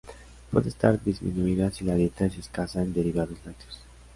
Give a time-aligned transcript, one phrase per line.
[0.49, 3.81] Puede estar disminuida si la dieta es escasa en derivados lácteos.